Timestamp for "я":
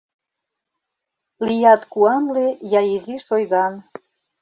2.79-2.81